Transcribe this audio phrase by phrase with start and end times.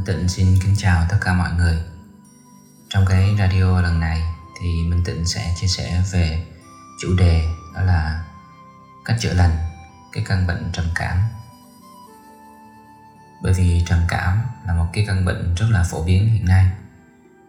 [0.00, 1.78] Minh Tịnh xin kính chào tất cả mọi người.
[2.88, 4.22] Trong cái radio lần này
[4.60, 6.46] thì Minh Tịnh sẽ chia sẻ về
[7.00, 8.24] chủ đề đó là
[9.04, 9.56] cách chữa lành
[10.12, 11.18] cái căn bệnh trầm cảm.
[13.42, 16.70] Bởi vì trầm cảm là một cái căn bệnh rất là phổ biến hiện nay.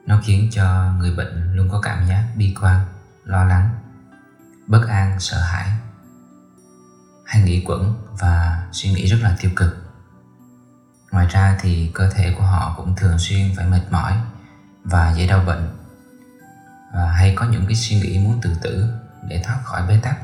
[0.05, 2.86] Nó khiến cho người bệnh luôn có cảm giác bi quan,
[3.25, 3.70] lo lắng,
[4.68, 5.70] bất an, sợ hãi.
[7.26, 9.80] Hay nghĩ quẩn và suy nghĩ rất là tiêu cực
[11.11, 14.13] ngoài ra thì cơ thể của họ cũng thường xuyên phải mệt mỏi
[14.83, 15.77] và dễ đau bệnh.
[16.93, 18.93] Và hay có những cái suy nghĩ muốn tự tử
[19.23, 20.17] để thoát khỏi bế tắc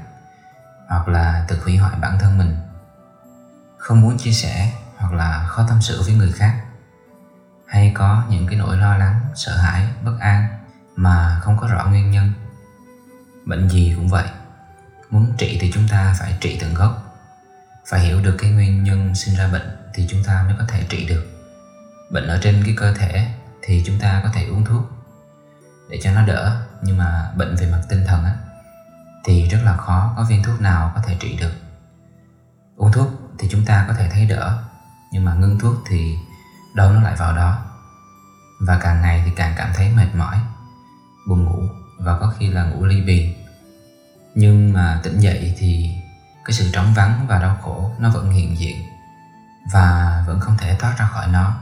[0.88, 2.58] hoặc là tự hủy hoại bản thân mình.
[3.78, 6.64] Không muốn chia sẻ hoặc là khó tâm sự với người khác.
[7.68, 10.48] Hay có những cái nỗi lo lắng, sợ hãi, bất an
[10.96, 12.32] mà không có rõ nguyên nhân.
[13.46, 14.28] Bệnh gì cũng vậy,
[15.10, 17.18] muốn trị thì chúng ta phải trị tận gốc,
[17.86, 20.84] phải hiểu được cái nguyên nhân sinh ra bệnh thì chúng ta mới có thể
[20.90, 21.26] trị được.
[22.12, 23.28] Bệnh ở trên cái cơ thể
[23.62, 24.84] thì chúng ta có thể uống thuốc
[25.90, 28.36] để cho nó đỡ, nhưng mà bệnh về mặt tinh thần á,
[29.26, 31.54] thì rất là khó có viên thuốc nào có thể trị được.
[32.76, 33.08] Uống thuốc
[33.40, 34.64] thì chúng ta có thể thấy đỡ,
[35.12, 36.16] nhưng mà ngưng thuốc thì
[36.76, 37.66] đâu nó lại vào đó.
[38.62, 40.38] Và càng ngày thì càng cảm thấy mệt mỏi,
[41.28, 41.64] buồn ngủ
[42.00, 43.36] và có khi là ngủ ly bì.
[44.36, 45.92] Nhưng mà tỉnh dậy thì
[46.46, 48.78] cái sự trống vắng và đau khổ nó vẫn hiện diện
[49.72, 51.56] và vẫn không thể thoát ra khỏi nó.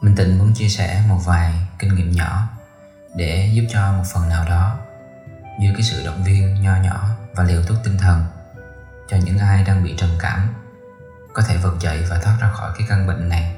[0.00, 2.48] Minh Tịnh muốn chia sẻ một vài kinh nghiệm nhỏ
[3.14, 4.76] để giúp cho một phần nào đó,
[5.60, 8.24] như cái sự động viên nho nhỏ và liều thuốc tinh thần
[9.08, 10.48] cho những ai đang bị trầm cảm,
[11.32, 13.56] có thể vực dậy và thoát ra khỏi cái căn bệnh này.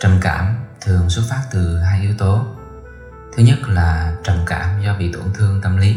[0.00, 2.46] Trầm cảm thường xuất phát từ hai yếu tố.
[3.36, 5.96] Thứ nhất là trầm cảm do bị tổn thương tâm lý.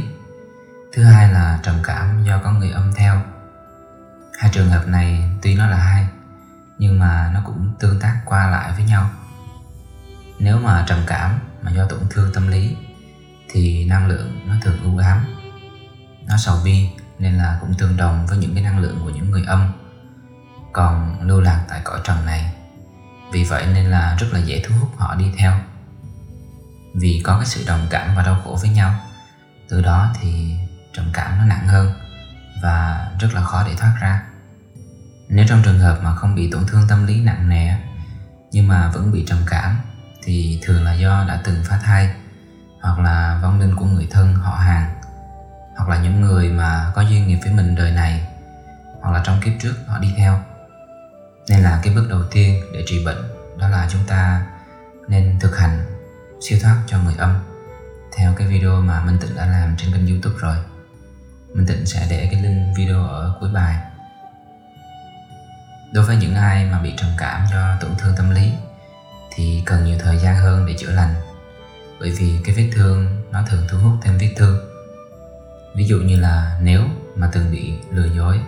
[0.93, 3.21] Thứ hai là trầm cảm do có người âm theo
[4.41, 6.07] hai trường hợp này tuy nó là hai,
[6.77, 9.09] nhưng mà nó cũng tương tác qua lại với nhau.
[10.39, 12.77] Nếu mà trầm cảm mà do tổn thương tâm lý,
[13.49, 15.25] thì năng lượng nó thường u ám.
[16.27, 19.31] Nó sầu bi nên là cũng tương đồng với những cái năng lượng của những
[19.31, 19.71] người âm,
[20.73, 22.53] còn lưu lạc tại cõi trần này.
[23.31, 25.59] Vì vậy nên là rất là dễ thu hút họ đi theo.
[26.95, 28.95] Vì có cái sự đồng cảm và đau khổ với nhau,
[29.69, 30.55] từ đó thì
[30.93, 31.93] trầm cảm nó nặng hơn
[32.63, 34.23] và rất là khó để thoát ra
[35.33, 37.73] nếu trong trường hợp mà không bị tổn thương tâm lý nặng nề
[38.51, 39.77] nhưng mà vẫn bị trầm cảm,
[40.23, 42.13] thì thường là do đã từng phá thai,
[42.81, 45.01] hoặc là vong linh của người thân, họ hàng,
[45.77, 48.27] hoặc là những người mà có duyên nghiệp với mình đời này,
[49.01, 50.39] hoặc là trong kiếp trước họ đi theo.
[51.49, 53.21] Nên là cái bước đầu tiên để trị bệnh,
[53.57, 54.45] đó là chúng ta
[55.07, 55.85] nên thực hành
[56.41, 57.35] siêu thoát cho người âm,
[58.17, 60.57] theo cái video mà Minh Tịnh đã làm trên kênh youtube rồi.
[61.53, 63.90] Minh Tịnh sẽ để cái link video ở cuối bài.
[65.93, 68.51] Đối với những ai mà bị trầm cảm do tổn thương tâm lý,
[69.35, 71.13] thì cần nhiều thời gian hơn để chữa lành.
[71.99, 74.57] Bởi vì cái vết thương, nó thường thu hút thêm vết thương.
[75.75, 76.83] Ví dụ như là nếu
[77.15, 78.39] mà từng bị lừa dối,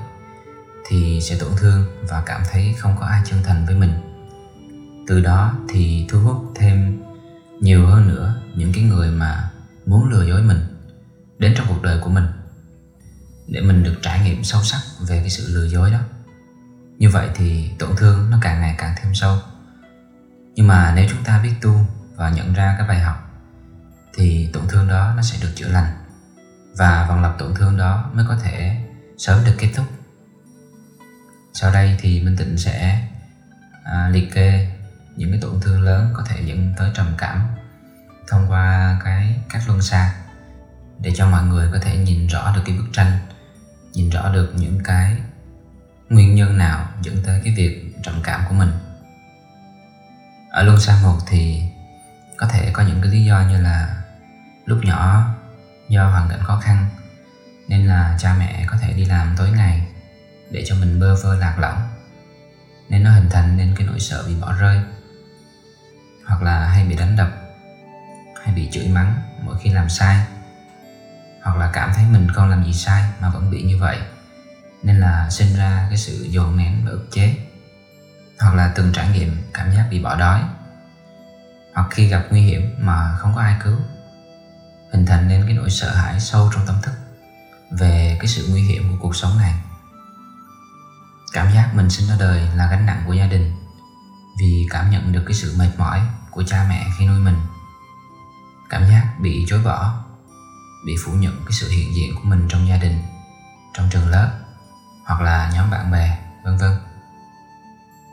[0.87, 3.93] thì sẽ tổn thương và cảm thấy không có ai chân thành với mình.
[5.07, 7.03] Từ đó thì thu hút thêm
[7.59, 9.51] nhiều hơn nữa những cái người mà
[9.85, 10.59] muốn lừa dối mình
[11.39, 12.25] đến trong cuộc đời của mình,
[13.47, 15.99] để mình được trải nghiệm sâu sắc về cái sự lừa dối đó
[17.03, 19.37] như vậy thì tổn thương nó càng ngày càng thêm sâu.
[20.55, 23.29] Nhưng mà nếu chúng ta biết tu và nhận ra cái bài học
[24.13, 25.93] thì tổn thương đó nó sẽ được chữa lành.
[26.77, 28.77] Và vòng lặp tổn thương đó mới có thể
[29.17, 29.85] sớm được kết thúc.
[31.53, 33.07] Sau đây thì minh tịnh sẽ
[33.83, 34.71] à, liệt kê
[35.15, 37.47] những cái tổn thương lớn có thể dẫn tới trầm cảm
[38.27, 40.15] thông qua cái các luân xa
[40.99, 43.19] để cho mọi người có thể nhìn rõ được cái bức tranh
[43.93, 45.17] nhìn rõ được những cái
[46.09, 48.71] nguyên nhân nào dẫn tới cái việc trầm cảm của mình?
[50.49, 51.63] Ở luân xa một thì
[52.37, 54.03] có thể có những cái lý do như là
[54.65, 55.33] lúc nhỏ
[55.89, 56.85] do hoàn cảnh khó khăn
[57.67, 59.87] nên là cha mẹ có thể đi làm tối ngày
[60.51, 61.81] để cho mình bơ vơ lạc lõng,
[62.89, 64.79] nên nó hình thành nên cái nỗi sợ bị bỏ rơi,
[66.25, 67.29] hoặc là hay bị đánh đập,
[68.43, 70.25] hay bị chửi mắng mỗi khi làm sai,
[71.43, 73.97] hoặc là cảm thấy mình không làm gì sai mà vẫn bị như vậy
[74.83, 77.35] nên là sinh ra cái sự dồn nén và ức chế,
[78.39, 80.41] hoặc là từng trải nghiệm cảm giác bị bỏ đói,
[81.73, 83.77] hoặc khi gặp nguy hiểm mà không có ai cứu,
[84.91, 86.93] hình thành nên cái nỗi sợ hãi sâu trong tâm thức
[87.71, 89.53] về cái sự nguy hiểm của cuộc sống này.
[91.33, 93.53] Cảm giác mình sinh ra đời là gánh nặng của gia đình
[94.39, 96.01] vì cảm nhận được cái sự mệt mỏi
[96.31, 97.37] của cha mẹ khi nuôi mình.
[98.69, 100.03] Cảm giác bị chối bỏ,
[100.85, 103.01] bị phủ nhận cái sự hiện diện của mình trong gia đình,
[103.73, 104.31] trong trường lớp
[105.05, 106.71] hoặc là nhóm bạn bè, vân vân.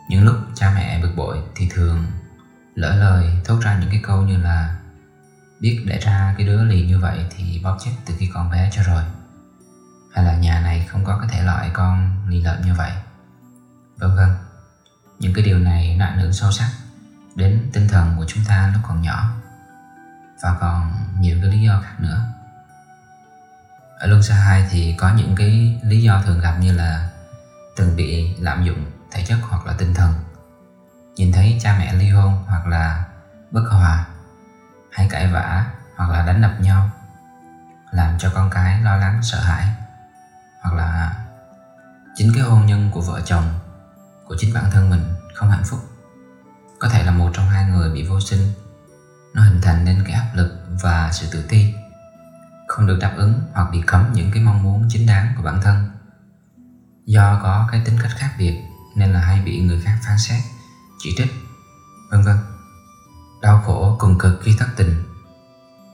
[0.08, 2.06] Những lúc cha mẹ bực bội thì thường
[2.74, 4.76] lỡ lời thốt ra những cái câu như là,
[5.60, 8.70] biết để ra cái đứa lì như vậy thì bóp chết từ khi còn bé
[8.72, 9.02] cho rồi.
[10.14, 12.92] Hay là, nhà này không có cái thể loại con lì lợm như vậy.
[13.98, 14.28] Vân vân.
[15.18, 16.70] Những cái điều này nó ảnh hưởng sâu sắc
[17.34, 19.30] đến tinh thần của chúng ta lúc còn nhỏ.
[20.42, 22.24] Và còn nhiều cái lý do khác nữa
[24.00, 27.08] ở luân xa 2 thì có những cái lý do thường gặp như là
[27.76, 30.14] từng bị lạm dụng thể chất hoặc là tinh thần.
[31.16, 33.04] Nhìn thấy cha mẹ ly hôn hoặc là
[33.50, 34.06] bất hòa,
[34.92, 35.66] hay cãi vã
[35.96, 36.90] hoặc là đánh đập nhau,
[37.90, 39.66] làm cho con cái lo lắng, sợ hãi.
[40.62, 41.14] Hoặc là
[42.14, 43.44] chính cái hôn nhân của vợ chồng,
[44.28, 45.80] của chính bản thân mình không hạnh phúc.
[46.78, 48.52] Có thể là một trong hai người bị vô sinh.
[49.34, 51.74] Nó hình thành nên cái áp lực và sự tự ti
[52.70, 55.60] không được đáp ứng hoặc bị cấm những cái mong muốn chính đáng của bản
[55.62, 55.90] thân.
[57.06, 58.62] Do có cái tính cách khác biệt
[58.96, 60.42] nên là hay bị người khác phán xét
[60.98, 61.32] chỉ trích
[62.10, 62.36] vân vân.
[63.42, 65.04] Đau khổ cùng cực khi thất tình.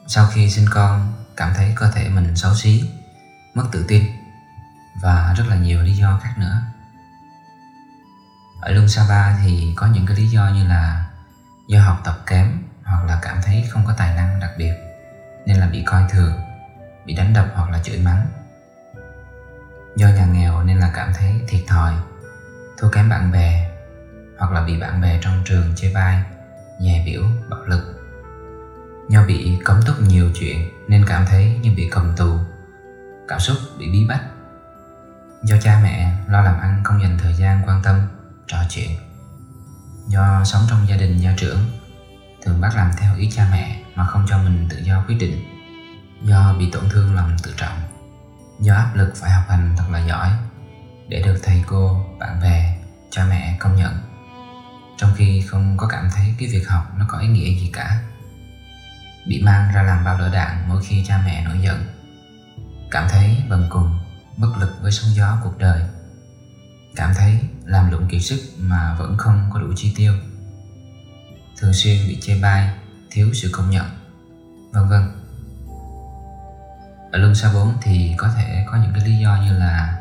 [0.07, 2.91] Sau khi sinh con cảm thấy cơ thể mình xấu xí
[3.55, 4.05] mất tự tin
[5.03, 6.63] và rất là nhiều lý do khác nữa.
[8.61, 11.07] Ở Luân Sapa thì có những cái lý do như là
[11.69, 14.75] do học tập kém hoặc là cảm thấy không có tài năng đặc biệt
[15.47, 16.46] nên là bị coi thường,
[17.07, 18.27] bị đánh đập hoặc là chửi mắng.
[19.97, 21.93] Do nhà nghèo nên là cảm thấy thiệt thòi,
[22.79, 23.71] thua kém bạn bè
[24.39, 26.23] hoặc là bị bạn bè trong trường chê bai,
[26.81, 27.83] nhè biểu, bạo lực.
[29.09, 32.39] Do bị cấm túc nhiều chuyện nên cảm thấy như bị cầm tù,
[33.29, 34.23] cảm xúc bị bí bách.
[35.43, 38.01] Do cha mẹ lo làm ăn không dành thời gian quan tâm
[38.47, 38.91] trò chuyện
[40.09, 41.59] do sống trong gia đình gia trưởng
[42.43, 45.56] thường bắt làm theo ý cha mẹ mà không cho mình tự do quyết định
[46.23, 47.79] do bị tổn thương lòng tự trọng.
[48.61, 50.31] Do áp lực phải học hành thật là giỏi
[51.09, 52.77] để được thầy cô, bạn bè,
[53.11, 53.93] cha mẹ công nhận.
[54.97, 58.03] Trong khi không có cảm thấy cái việc học nó có ý nghĩa gì cả.
[59.27, 61.87] Bị mang ra làm bao đỡ đạn mỗi khi cha mẹ nổi giận.
[62.91, 63.99] Cảm thấy bần cùng,
[64.37, 65.83] bất lực với sóng gió cuộc đời.
[66.97, 70.13] Cảm thấy làm lụng kiệt sức mà vẫn không có đủ chi tiêu.
[71.57, 72.71] Thường xuyên bị chê bai,
[73.11, 73.87] thiếu sự công nhận,
[74.73, 75.16] vân vân
[77.17, 79.99] ở luân xa 4 thì có thể có những cái lý do như là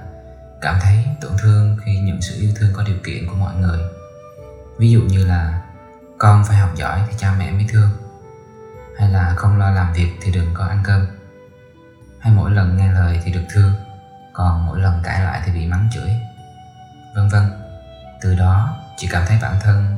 [0.61, 3.79] cảm thấy tổn thương khi nhận sự yêu thương có điều kiện của mọi người.
[4.77, 5.61] Ví dụ như là
[6.17, 7.89] con phải học giỏi thì cha mẹ mới thương,
[8.97, 11.05] hay là không lo làm việc thì đừng có ăn cơm.
[12.19, 13.73] Hay mỗi lần nghe lời thì được thương,
[14.33, 16.09] còn mỗi lần cãi lại thì bị mắng chửi,
[17.15, 17.43] vân vân.
[18.21, 19.97] Từ đó chị cảm thấy bản thân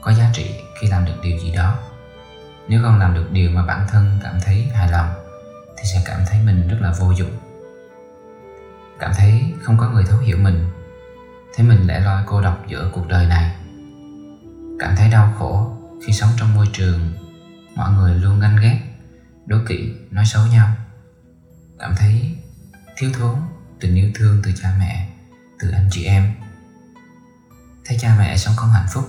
[0.00, 1.78] có giá trị khi làm được điều gì đó.
[2.68, 5.23] Nếu không làm được điều mà bản thân cảm thấy hài lòng
[5.84, 7.30] thì sẽ cảm thấy mình rất là vô dụng.
[8.98, 10.70] Cảm thấy không có người thấu hiểu mình.
[11.56, 13.56] Thấy mình lẻ loi cô độc giữa cuộc đời này.
[14.80, 15.76] Cảm thấy đau khổ
[16.06, 17.12] khi sống trong môi trường,
[17.74, 18.80] mọi người luôn ganh ghét,
[19.46, 20.68] đố kỵ, nói xấu nhau.
[21.78, 22.36] Cảm thấy
[22.96, 23.34] thiếu thốn
[23.80, 25.08] tình yêu thương từ cha mẹ,
[25.58, 26.32] từ anh chị em.
[27.84, 29.04] Thấy cha mẹ sống không hạnh phúc,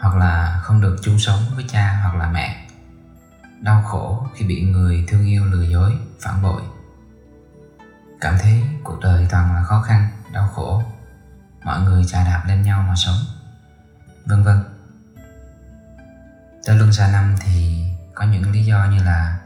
[0.00, 2.63] hoặc là không được chung sống với cha hoặc là mẹ
[3.64, 6.62] đau khổ khi bị người thương yêu lừa dối, phản bội.
[8.20, 10.82] Cảm thấy cuộc đời toàn là khó khăn, đau khổ.
[11.64, 13.16] Mọi người chà đạp lên nhau mà sống.
[14.26, 14.58] Vân vân.
[16.66, 17.84] Tới luân xa năm thì
[18.14, 19.38] có những lý do như là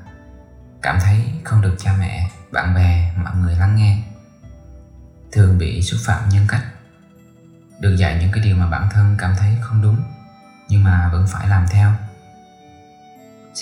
[0.83, 4.03] cảm thấy không được cha mẹ, bạn bè, mọi người lắng nghe.
[5.33, 6.65] Thường bị xúc phạm nhân cách.
[7.81, 10.03] Được dạy những cái điều mà bản thân cảm thấy không đúng,
[10.69, 11.93] nhưng mà vẫn phải làm theo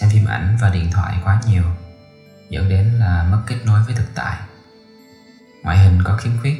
[0.00, 1.64] xem phim ảnh và điện thoại quá nhiều,
[2.50, 4.36] dẫn đến là mất kết nối với thực tại.
[5.62, 6.54] Ngoại hình có khiếm khuyết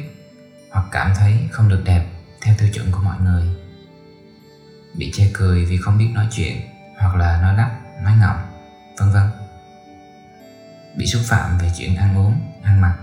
[0.71, 2.05] hoặc cảm thấy không được đẹp
[2.41, 3.47] theo tiêu chuẩn của mọi người.
[4.97, 6.61] Bị chê cười vì không biết nói chuyện
[6.97, 8.39] hoặc là nói lắp, nói ngọng,
[8.99, 9.29] vân vân.
[10.97, 12.97] Bị xúc phạm về chuyện ăn uống, ăn mặc.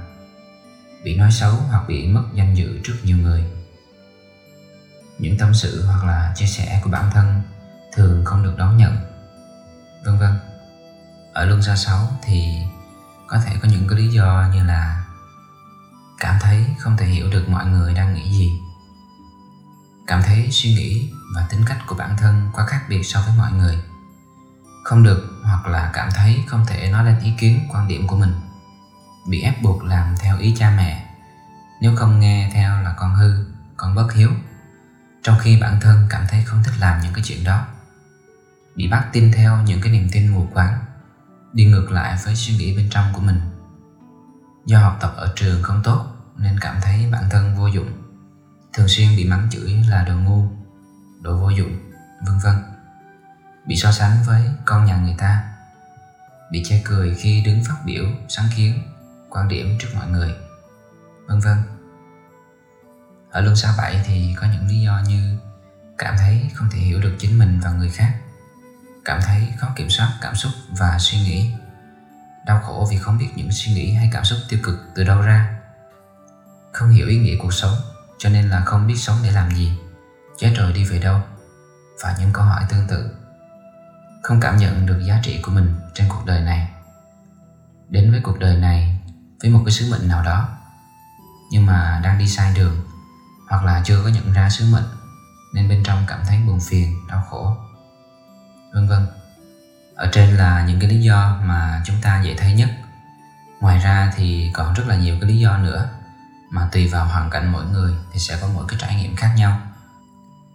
[1.04, 3.44] Bị nói xấu hoặc bị mất danh dự trước nhiều người.
[5.18, 7.42] Những tâm sự hoặc là chia sẻ của bản thân
[7.92, 9.13] thường không được đón nhận
[10.04, 10.38] vân vân
[11.32, 12.54] ở luân xa 6 thì
[13.26, 15.04] có thể có những cái lý do như là
[16.18, 18.60] cảm thấy không thể hiểu được mọi người đang nghĩ gì.
[20.06, 23.34] Cảm thấy suy nghĩ và tính cách của bản thân quá khác biệt so với
[23.38, 23.78] mọi người.
[24.84, 28.16] Không được hoặc là cảm thấy không thể nói lên ý kiến, quan điểm của
[28.16, 28.32] mình.
[29.28, 31.06] Bị ép buộc làm theo ý cha mẹ.
[31.80, 33.44] Nếu không nghe theo là con hư,
[33.76, 34.30] con bất hiếu.
[35.22, 37.66] Trong khi bản thân cảm thấy không thích làm những cái chuyện đó
[38.76, 40.78] bị bắt tin theo những cái niềm tin mù quáng
[41.52, 43.40] đi ngược lại với suy nghĩ bên trong của mình
[44.66, 47.88] do học tập ở trường không tốt nên cảm thấy bản thân vô dụng
[48.72, 50.48] thường xuyên bị mắng chửi là đồ ngu
[51.24, 51.76] đồ vô dụng,
[52.26, 52.54] vân vân.
[53.66, 55.44] Bị so sánh với con nhà người ta,
[56.50, 58.82] bị chê cười khi đứng phát biểu sáng kiến,
[59.30, 60.34] quan điểm trước mọi người,
[61.26, 61.56] vân vân.
[63.30, 65.38] Ở luân xa bảy thì có những lý do như
[65.98, 68.14] cảm thấy không thể hiểu được chính mình và người khác,
[69.04, 71.50] cảm thấy khó kiểm soát cảm xúc và suy nghĩ,
[72.46, 75.20] đau khổ vì không biết những suy nghĩ hay cảm xúc tiêu cực từ đâu
[75.20, 75.60] ra,
[76.72, 77.74] không hiểu ý nghĩa cuộc sống
[78.18, 79.78] cho nên là không biết sống để làm gì.
[80.38, 81.20] Chết rồi đi về đâu?
[82.02, 83.16] Và những câu hỏi tương tự.
[84.22, 86.68] Không cảm nhận được giá trị của mình trên cuộc đời này.
[87.88, 89.00] Đến với cuộc đời này
[89.42, 90.48] với một cái sứ mệnh nào đó
[91.50, 92.76] nhưng mà đang đi sai đường
[93.48, 94.84] hoặc là chưa có nhận ra sứ mệnh
[95.54, 97.56] nên bên trong cảm thấy buồn phiền đau khổ
[98.74, 99.06] vân vân.
[99.96, 102.68] Ở trên là những cái lý do mà chúng ta dễ thấy nhất.
[103.60, 105.88] Ngoài ra thì còn rất là nhiều cái lý do nữa,
[106.50, 109.34] mà tùy vào hoàn cảnh mỗi người thì sẽ có mỗi cái trải nghiệm khác
[109.36, 109.60] nhau.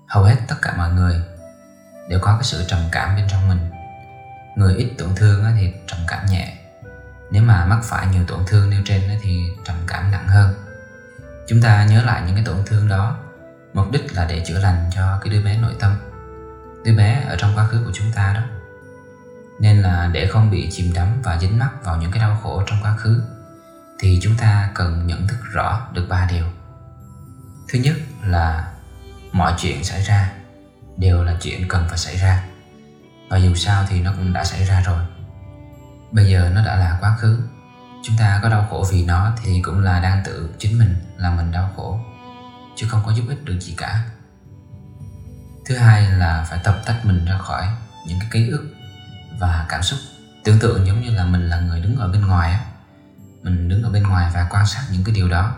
[0.08, 1.22] Hầu hết tất cả mọi người
[2.10, 3.70] đều có cái sự trầm cảm bên trong mình.
[4.56, 6.54] Người ít tổn thương thì trầm cảm nhẹ.
[7.32, 10.54] Nếu mà mắc phải nhiều tổn thương nêu trên thì trầm cảm nặng hơn.
[11.48, 13.18] Chúng ta nhớ lại những cái tổn thương đó.
[13.74, 15.96] Mục đích là để chữa lành cho cái đứa bé nội tâm
[16.86, 18.42] đứa bé ở trong quá khứ của chúng ta đó.
[19.60, 22.64] Nên là để không bị chìm đắm và dính mắc vào những cái đau khổ
[22.68, 23.22] trong quá khứ,
[24.00, 26.46] thì chúng ta cần nhận thức rõ được ba điều.
[27.70, 28.72] Thứ nhất là
[29.32, 30.32] mọi chuyện xảy ra
[30.98, 32.44] đều là chuyện cần phải xảy ra,
[33.30, 35.06] và dù sao thì nó cũng đã xảy ra rồi.
[36.12, 37.40] Bây giờ nó đã là quá khứ,
[38.04, 41.38] chúng ta có đau khổ vì nó thì cũng là đang tự chính mình làm
[41.38, 42.00] mình đau khổ,
[42.76, 44.04] chứ không có giúp ích được gì cả
[45.70, 47.68] thứ hai là phải tập tách mình ra khỏi
[48.08, 48.74] những cái ký ức
[49.40, 50.00] và cảm xúc.
[50.44, 52.60] Tưởng tượng giống như là mình là người đứng ở bên ngoài á.
[53.44, 55.56] Mình đứng ở bên ngoài và quan sát những cái điều đó.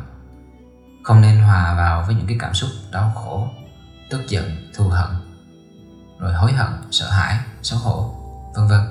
[1.03, 3.49] Không nên hòa vào với những cái cảm xúc đau khổ,
[4.09, 5.07] tức giận, thù hận,
[6.19, 8.15] rồi hối hận, sợ hãi, xấu hổ,
[8.55, 8.81] vân vân.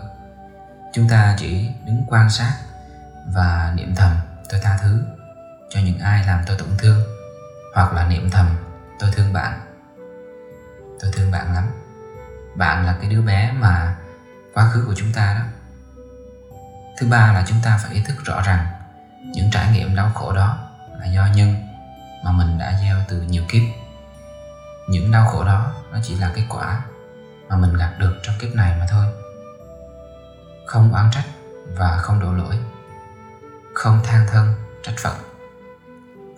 [0.95, 2.53] Chúng ta chỉ đứng quan sát
[3.35, 4.17] và niệm thầm
[4.50, 5.03] tôi tha thứ
[5.71, 7.00] cho những ai làm tôi tổn thương,
[7.75, 8.47] hoặc là niệm thầm
[8.99, 9.61] tôi thương bạn
[11.00, 11.64] tôi thương bạn lắm.
[12.54, 13.97] Bạn là cái đứa bé mà
[14.54, 15.45] quá khứ của chúng ta đó.
[16.99, 18.66] Thứ ba là chúng ta phải ý thức rõ rằng
[19.35, 20.59] những trải nghiệm đau khổ đó
[21.00, 21.54] là do nhân
[22.25, 23.62] mà mình đã gieo từ nhiều kiếp.
[24.88, 26.83] Những đau khổ đó nó chỉ là cái quả
[27.49, 29.07] mà mình gặt được trong kiếp này mà thôi.
[30.66, 31.25] Không oán trách
[31.76, 32.59] và không đổ lỗi.
[33.75, 35.16] Không than thân, trách phận.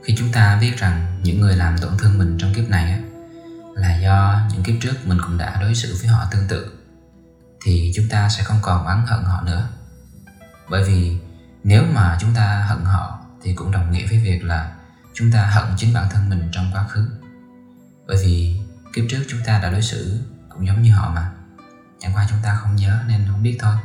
[0.04, 3.02] Khi chúng ta biết rằng những người làm tổn thương mình trong kiếp này
[3.74, 6.72] là do những kiếp trước mình cũng đã đối xử với họ tương tự,
[7.64, 9.68] thì chúng ta sẽ không còn oán hận họ nữa.
[10.70, 11.18] Bởi vì
[11.64, 14.72] nếu mà chúng ta hận họ thì cũng đồng nghĩa với việc là
[15.14, 17.10] chúng ta hận chính bản thân mình trong quá khứ.
[18.06, 18.60] Bởi vì
[18.92, 21.30] kiếp trước chúng ta đã đối xử cũng giống như họ mà,
[21.98, 23.76] chẳng qua chúng ta không nhớ nên không biết thôi.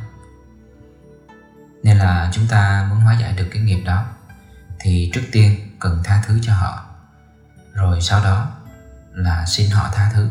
[1.82, 4.04] Nên là chúng ta muốn hóa giải được cái nghiệp đó,
[4.80, 6.84] thì trước tiên cần tha thứ cho họ,
[7.74, 8.50] rồi sau đó
[9.18, 10.30] là xin họ tha thứ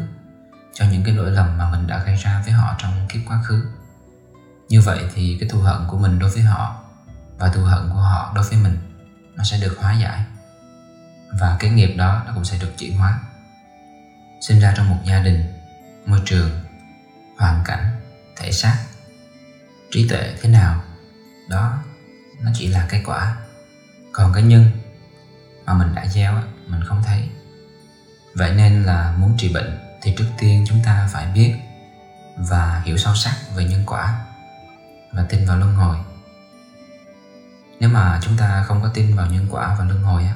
[0.74, 3.41] cho những cái lỗi lầm mà mình đã gây ra với họ trong kiếp quá
[3.44, 3.65] khứ.
[4.70, 6.84] Như vậy thì cái thù hận của mình đối với họ
[7.38, 8.77] và thù hận của họ đối với mình,
[9.36, 10.25] nó sẽ được hóa giải.
[11.39, 13.20] Và cái nghiệp đó nó cũng sẽ được chuyển hóa.
[14.41, 15.53] Sinh ra trong một gia đình,
[16.06, 16.50] môi trường,
[17.38, 18.01] hoàn cảnh,
[18.36, 18.77] thể xác,
[19.91, 20.84] trí tuệ thế nào,
[21.50, 21.77] đó
[22.41, 23.38] nó chỉ là cái quả.
[24.12, 24.72] Còn cái nhân
[25.65, 27.29] mà mình đã gieo mình không thấy
[28.38, 31.56] vậy nên là muốn trị bệnh thì trước tiên chúng ta phải biết
[32.36, 34.25] và hiểu sâu sắc về nhân quả
[35.12, 35.98] và tin vào luân hồi.
[37.79, 40.36] Nếu mà chúng ta không có tin vào nhân quả và luân hồi á,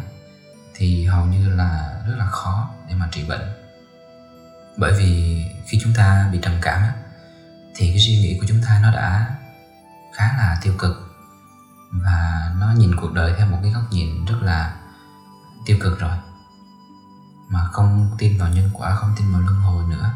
[0.75, 3.41] thì hầu như là rất là khó để mà trị bệnh.
[4.77, 6.93] Bởi vì khi chúng ta bị trầm cảm á,
[7.75, 9.35] thì cái suy nghĩ của chúng ta nó đã
[10.13, 11.15] khá là tiêu cực
[11.91, 14.75] và nó nhìn cuộc đời theo một cái góc nhìn rất là
[15.65, 16.17] tiêu cực rồi
[17.51, 20.13] mà không tin vào nhân quả, không tin vào luân hồi nữa,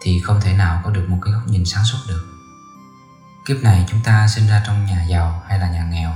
[0.00, 2.26] thì không thể nào có được một cái góc nhìn sáng suốt được.
[3.46, 6.12] Kiếp này chúng ta sinh ra trong nhà giàu hay là nhà nghèo?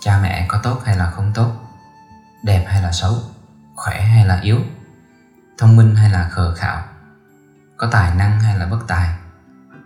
[0.00, 1.52] Cha mẹ có tốt hay là không tốt?
[2.44, 3.22] Đẹp hay là xấu?
[3.74, 4.58] Khỏe hay là yếu?
[5.58, 6.82] Thông minh hay là khờ khạo?
[7.76, 9.14] Có tài năng hay là bất tài?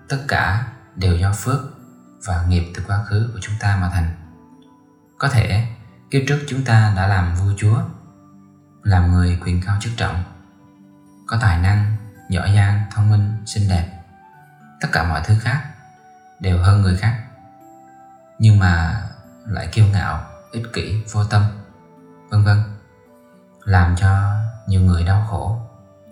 [0.09, 1.61] Tất cả đều do phước
[2.27, 4.15] và nghiệp từ quá khứ của chúng ta mà thành.
[5.19, 5.67] Có thể,
[6.11, 7.83] kiếp trước chúng ta đã làm vua chúa
[8.85, 10.23] làm người quyền cao chức trọng.
[11.27, 11.97] Có tài năng,
[12.29, 13.89] giỏi giang, thông minh, xinh đẹp.
[14.81, 15.65] Tất cả mọi thứ khác
[16.41, 17.21] đều hơn người khác.
[18.39, 19.03] Nhưng mà
[19.47, 21.43] lại kiêu ngạo, ích kỷ, vô tâm,
[22.31, 22.63] vân vân.
[23.65, 24.35] Làm cho
[24.67, 25.59] nhiều người đau khổ.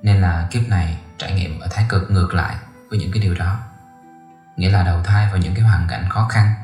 [0.03, 2.57] Nên là kiếp này trải nghiệm ở thái cực ngược lại
[2.91, 3.59] với những cái điều đó.
[4.57, 6.55] Nghĩa là đầu thai vào những cái hoàn cảnh khó khăn,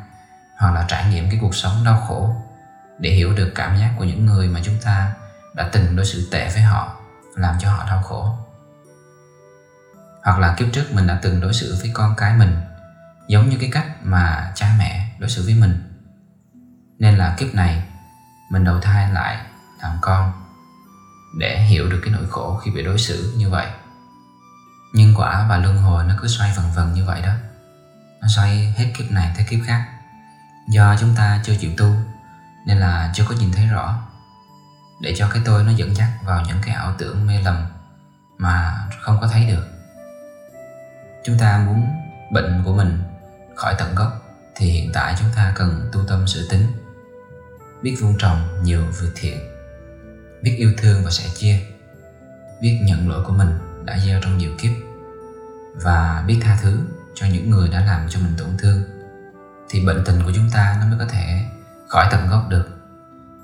[0.59, 2.37] hoặc là trải nghiệm cái cuộc sống đau khổ
[2.99, 5.15] để hiểu được cảm giác của những người mà chúng ta
[5.55, 6.97] đã từng đối xử tệ với họ,
[7.35, 8.35] làm cho họ đau khổ.
[10.25, 12.57] Hoặc là kiếp trước mình đã từng đối xử với con cái mình
[13.29, 15.83] giống như cái cách mà cha mẹ đối xử với mình.
[16.99, 17.83] Nên là kiếp này,
[18.51, 19.39] mình đầu thai lại
[19.83, 20.33] làm con
[21.39, 23.67] để hiểu được cái nỗi khổ khi bị đối xử như vậy.
[24.95, 27.33] Nhưng quả và luân hồi nó cứ xoay vần vần như vậy đó.
[28.21, 29.87] Nó xoay hết kiếp này tới kiếp khác.
[30.69, 31.95] Do chúng ta chưa chịu tu,
[32.67, 34.08] nên là chưa có nhìn thấy rõ
[35.01, 37.67] để cho cái tôi nó dẫn dắt vào những cái ảo tưởng mê lầm
[38.39, 39.67] mà không có thấy được.
[41.25, 41.87] Chúng ta muốn
[42.33, 43.03] bệnh của mình
[43.55, 44.23] khỏi tận gốc
[44.57, 46.67] thì hiện tại chúng ta cần tu tâm sự tính,
[47.83, 49.39] biết vun trồng nhiều việc thiện,
[50.43, 51.61] biết yêu thương và sẻ chia,
[52.61, 54.73] biết nhận lỗi của mình đã gieo trong nhiều kiếp
[55.75, 56.79] và biết tha thứ
[57.15, 58.83] cho những người đã làm cho mình tổn thương
[59.69, 61.45] thì bệnh tình của chúng ta nó mới có thể
[61.89, 62.78] khỏi tận gốc được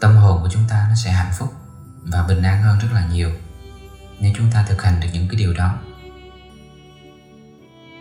[0.04, 1.52] tâm hồn của chúng ta nó sẽ hạnh phúc
[2.02, 3.30] và bình an hơn rất là nhiều
[4.20, 5.78] nếu chúng ta thực hành được những cái điều đó.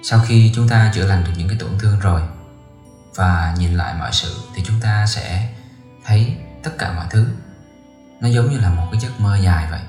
[0.03, 2.21] Sau khi chúng ta chữa lành được những cái tổn thương rồi
[3.15, 5.53] và nhìn lại mọi sự thì chúng ta sẽ
[6.05, 7.27] thấy tất cả mọi thứ
[8.21, 9.81] nó giống như là một cái giấc mơ dài vậy.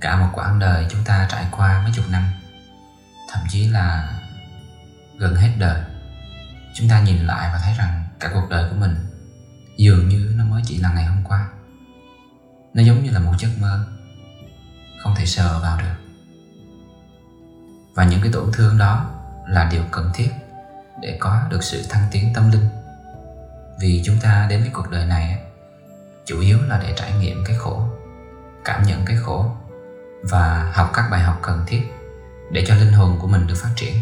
[0.00, 2.24] Cả một quãng đời chúng ta trải qua mấy chục năm,
[3.32, 4.18] thậm chí là
[5.18, 5.82] gần hết đời,
[6.74, 9.07] chúng ta nhìn lại và thấy rằng cả cuộc đời của mình
[9.78, 11.48] dường như nó mới chỉ là ngày hôm qua.
[12.74, 13.86] Nó giống như là một giấc mơ,
[15.02, 16.24] không thể sờ vào được.
[17.94, 19.10] Và những cái tổn thương đó
[19.48, 20.30] là điều cần thiết
[21.02, 22.68] để có được sự thăng tiến tâm linh.
[23.80, 25.38] Vì chúng ta đến với cuộc đời này,
[26.26, 27.88] chủ yếu là để trải nghiệm cái khổ,
[28.64, 29.56] cảm nhận cái khổ
[30.22, 31.82] và học các bài học cần thiết
[32.52, 33.94] để cho linh hồn của mình được phát triển.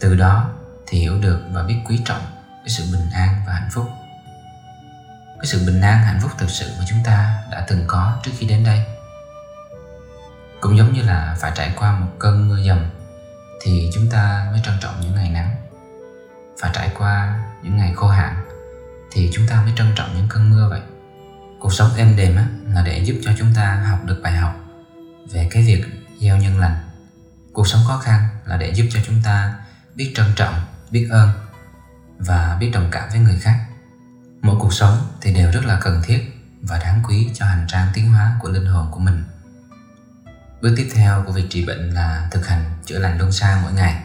[0.00, 0.50] Từ đó
[0.86, 3.86] thì hiểu được và biết quý trọng cái sự bình an và hạnh phúc
[5.44, 8.30] cái sự bình an hạnh phúc thực sự mà chúng ta đã từng có trước
[8.38, 8.84] khi đến đây.
[10.60, 12.78] Cũng giống như là phải trải qua một cơn mưa dầm
[13.62, 15.54] thì chúng ta mới trân trọng những ngày nắng.
[16.60, 18.44] Phải trải qua những ngày khô hạn
[19.12, 20.80] thì chúng ta mới trân trọng những cơn mưa vậy.
[21.60, 24.54] Cuộc sống êm đềm á, là để giúp cho chúng ta học được bài học
[25.32, 25.84] về cái việc
[26.20, 26.76] gieo nhân lành.
[27.52, 29.54] Cuộc sống khó khăn là để giúp cho chúng ta
[29.94, 30.54] biết trân trọng
[30.90, 31.30] biết ơn
[32.18, 33.64] và biết đồng cảm với người khác
[34.44, 37.88] mỗi cuộc sống thì đều rất là cần thiết và đáng quý cho hành trang
[37.94, 39.24] tiến hóa của linh hồn của mình.
[40.62, 43.72] Bước tiếp theo của việc trị bệnh là thực hành chữa lành luân xa mỗi
[43.72, 44.02] ngày.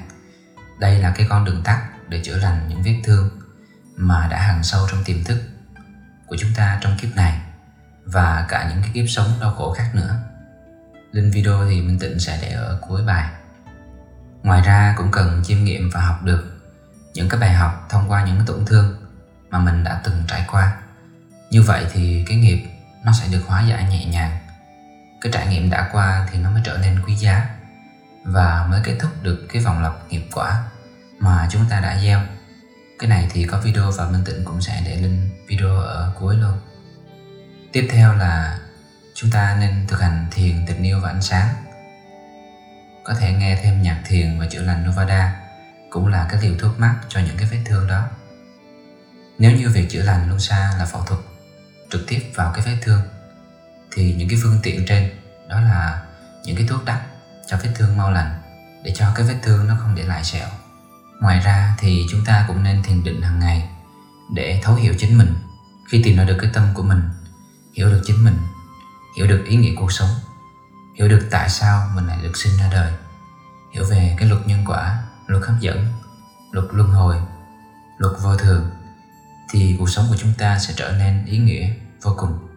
[0.80, 3.30] Đây là cái con đường tắt để chữa lành những vết thương
[3.96, 5.42] mà đã hằn sâu trong tiềm thức
[6.28, 7.42] của chúng ta trong kiếp này
[8.06, 10.16] và cả những cái kiếp sống đau khổ khác nữa.
[11.12, 13.30] Link video thì Minh Tịnh sẽ để ở cuối bài.
[14.44, 16.44] Ngoài ra cũng cần chiêm nghiệm và học được
[17.14, 19.09] những cái bài học thông qua những tổn thương
[19.50, 20.78] mà mình đã từng trải qua.
[21.52, 22.64] Như vậy thì cái nghiệp
[23.04, 24.38] nó sẽ được hóa giải nhẹ nhàng.
[25.22, 27.50] Cái trải nghiệm đã qua thì nó mới trở nên quý giá
[28.24, 30.64] và mới kết thúc được cái vòng lặp nghiệp quả
[31.20, 32.22] mà chúng ta đã gieo.
[33.00, 36.36] Cái này thì có video và Minh Tịnh cũng sẽ để link video ở cuối
[36.36, 36.60] luôn.
[37.72, 38.60] Tiếp theo là
[39.16, 41.48] chúng ta nên thực hành thiền tình yêu và ánh sáng.
[43.04, 45.36] Có thể nghe thêm nhạc thiền và chữa lành Novada
[45.90, 48.08] cũng là cái liều thuốc mắt cho những cái vết thương đó
[49.40, 51.20] nếu như việc chữa lành Lusa là phẫu thuật
[51.92, 53.02] trực tiếp vào cái vết thương,
[53.92, 55.10] thì những cái phương tiện trên,
[55.50, 56.02] đó là
[56.44, 57.02] những cái thuốc đắp
[57.48, 58.42] cho vết thương mau lành
[58.84, 60.48] để cho cái vết thương nó không để lại sẹo.
[61.22, 63.70] Ngoài ra thì chúng ta cũng nên thiền định hàng ngày
[64.34, 65.36] để thấu hiểu chính mình.
[65.92, 67.02] Khi tìm ra được cái tâm của mình,
[67.74, 68.38] hiểu được chính mình,
[69.18, 70.10] hiểu được ý nghĩa cuộc sống,
[70.98, 72.94] hiểu được tại sao mình lại được sinh ra đời,
[73.74, 75.86] hiểu về cái luật nhân quả, luật hấp dẫn,
[76.52, 77.16] luật luân hồi,
[77.98, 78.70] luật vô thường
[79.50, 81.70] thì cuộc sống của chúng ta sẽ trở nên ý nghĩa
[82.02, 82.48] vô cùng.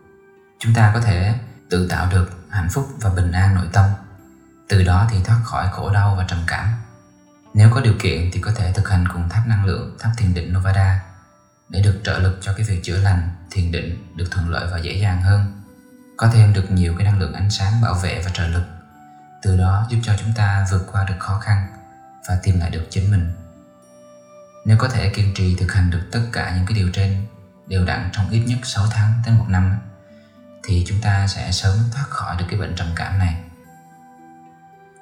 [0.59, 1.35] Chúng ta có thể
[1.71, 3.91] tự tạo được hạnh phúc và bình an nội tâm.
[4.69, 6.69] Từ đó thì thoát khỏi khổ đau và trầm cảm.
[7.55, 10.35] Nếu có điều kiện thì có thể thực hành cùng tháp năng lượng, tháp thiền
[10.35, 11.03] định Novada
[11.69, 14.79] để được trợ lực cho cái việc chữa lành, thiền định được thuận lợi và
[14.79, 15.63] dễ dàng hơn.
[16.17, 18.65] Có thêm được nhiều cái năng lượng ánh sáng bảo vệ và trợ lực.
[19.43, 21.67] Từ đó giúp cho chúng ta vượt qua được khó khăn
[22.29, 23.33] và tìm lại được chính mình
[24.65, 27.27] nếu có thể kiên trì thực hành được tất cả những cái điều trên,
[27.67, 29.79] đều đặn trong ít nhất 6 tháng tới một năm
[30.63, 33.37] thì chúng ta sẽ sớm thoát khỏi được cái bệnh trầm cảm này.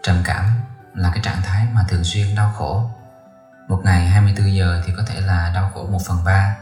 [0.02, 0.44] Trầm cảm
[0.94, 2.90] là cái trạng thái mà thường xuyên đau khổ.
[3.68, 6.56] Một ngày 24 giờ thì có thể là đau khổ 1 phần 3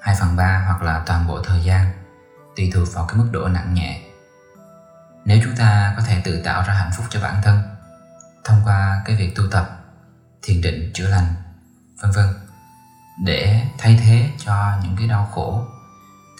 [0.00, 1.92] 2 phần 3 hoặc là toàn bộ thời gian,
[2.56, 4.00] tùy thuộc vào cái mức độ nặng nhẹ.
[5.24, 7.62] Nếu chúng ta có thể tự tạo ra hạnh phúc cho bản thân
[8.44, 9.78] thông qua cái việc tu tập,
[10.42, 11.34] thiền định, chữa lành
[12.04, 12.34] vân vân.
[13.24, 15.66] Để thay thế cho những cái đau khổ,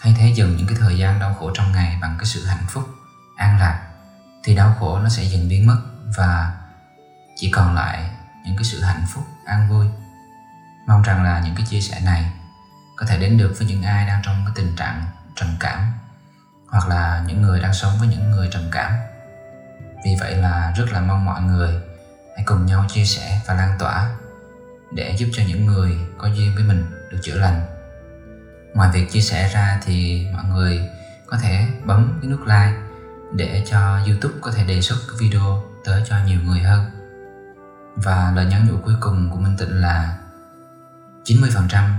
[0.01, 2.65] thay thế dần những cái thời gian đau khổ trong ngày bằng cái sự hạnh
[2.69, 2.83] phúc,
[3.35, 3.87] an lạc,
[4.43, 5.77] thì đau khổ nó sẽ dần biến mất
[6.17, 6.53] và
[7.35, 8.09] chỉ còn lại
[8.45, 9.87] những cái sự hạnh phúc, an vui.
[10.87, 12.31] Mong rằng là những cái chia sẻ này
[12.95, 15.93] có thể đến được với những ai đang trong cái tình trạng trầm cảm,
[16.69, 18.93] hoặc là những người đang sống với những người trầm cảm.
[20.05, 21.81] Vì vậy là rất là mong mọi người
[22.35, 24.09] hãy cùng nhau chia sẻ và lan tỏa
[24.95, 27.61] để giúp cho những người có duyên với mình được chữa lành.
[28.73, 30.79] Ngoài việc chia sẻ ra thì mọi người
[31.25, 32.73] có thể bấm cái nút like
[33.33, 36.85] để cho youtube có thể đề xuất cái video tới cho nhiều người hơn.
[37.95, 40.17] Và lời nhắn nhủ cuối cùng của Minh Tịnh là
[41.25, 41.89] 90%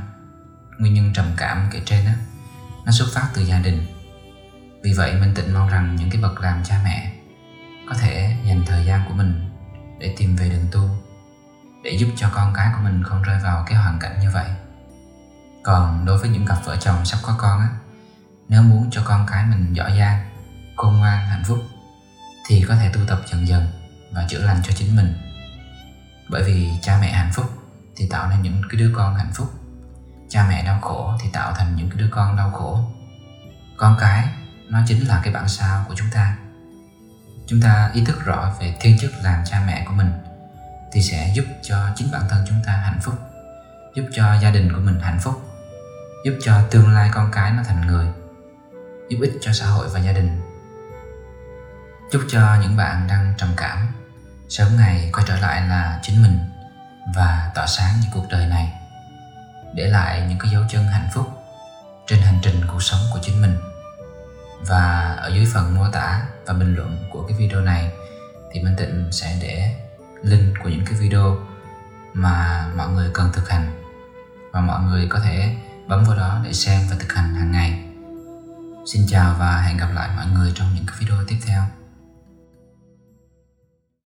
[0.78, 2.14] nguyên nhân trầm cảm kể trên á,
[2.86, 3.86] nó xuất phát từ gia đình.
[4.82, 7.12] Vì vậy, Minh Tịnh mong rằng những cái bậc làm cha mẹ
[7.88, 9.50] có thể dành thời gian của mình
[10.00, 11.05] để tìm về đường tu
[11.86, 14.46] để giúp cho con cái của mình không rơi vào cái hoàn cảnh như vậy.
[15.64, 17.68] Còn đối với những cặp vợ chồng sắp có con á,
[18.48, 20.24] nếu muốn cho con cái mình giỏi giang,
[20.76, 21.58] khôn ngoan, hạnh phúc,
[22.46, 23.66] thì có thể tu tập dần dần
[24.12, 25.14] và chữa lành cho chính mình.
[26.28, 27.50] Bởi vì cha mẹ hạnh phúc
[27.96, 29.52] thì tạo nên những cái đứa con hạnh phúc.
[30.28, 32.90] Cha mẹ đau khổ thì tạo thành những cái đứa con đau khổ.
[33.76, 34.28] Con cái,
[34.68, 36.36] nó chính là cái bản sao của chúng ta.
[37.46, 40.12] Chúng ta ý thức rõ về thiên chức làm cha mẹ của mình
[40.96, 43.14] thì sẽ giúp cho chính bản thân chúng ta hạnh phúc,
[43.94, 45.42] giúp cho gia đình của mình hạnh phúc,
[46.24, 48.06] giúp cho tương lai con cái nó thành người,
[49.08, 50.40] giúp ích cho xã hội và gia đình.
[52.12, 53.88] Chúc cho những bạn đang trầm cảm,
[54.48, 56.38] sớm ngày quay trở lại là chính mình
[57.14, 58.72] và tỏa sáng những cuộc đời này.
[59.74, 61.26] Để lại những cái dấu chân hạnh phúc
[62.06, 63.56] trên hành trình cuộc sống của chính mình.
[64.60, 67.90] Và ở dưới phần mô tả và bình luận của cái video này
[68.52, 69.85] thì Minh Tịnh sẽ để
[70.22, 71.36] link của những cái video
[72.14, 73.82] mà mọi người cần thực hành
[74.52, 75.56] và mọi người có thể
[75.88, 77.84] bấm vào đó để xem và thực hành hàng ngày.
[78.86, 81.62] Xin chào và hẹn gặp lại mọi người trong những cái video tiếp theo.